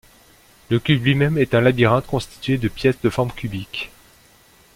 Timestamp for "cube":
0.79-1.03